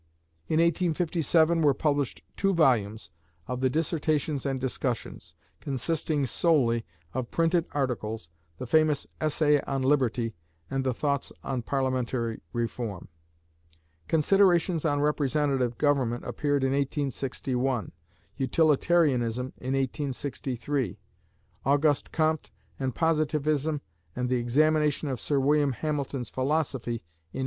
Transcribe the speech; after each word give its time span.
In 0.47 0.59
1857 0.59 1.61
were 1.61 1.75
published 1.75 2.23
two 2.35 2.55
volumes 2.55 3.11
of 3.47 3.61
the 3.61 3.69
"Dissertations 3.69 4.47
and 4.47 4.59
Discussions," 4.59 5.35
consisting 5.59 6.25
solely 6.25 6.87
of 7.13 7.29
printed 7.29 7.67
articles, 7.73 8.31
the 8.57 8.65
famous 8.65 9.05
essay 9.21 9.61
"On 9.67 9.83
Liberty," 9.83 10.33
and 10.71 10.83
the 10.83 10.95
"Thoughts 10.95 11.31
on 11.43 11.61
Parliamentary 11.61 12.41
Reform." 12.51 13.09
"Considerations 14.07 14.85
on 14.85 15.01
Representative 15.01 15.77
Government" 15.77 16.23
appeared 16.25 16.63
in 16.63 16.71
1861, 16.71 17.91
"Utilitarianism," 18.37 19.53
in 19.57 19.73
1863, 19.75 20.97
"Auguste 21.63 22.11
Comte 22.11 22.49
and 22.79 22.95
Positivism" 22.95 23.81
and 24.15 24.29
the 24.29 24.37
"Examination 24.37 25.09
of 25.09 25.21
Sir 25.21 25.39
William 25.39 25.73
Hamilton's 25.73 26.31
Philosophy," 26.31 27.03
in 27.03 27.37
1865. 27.37 27.39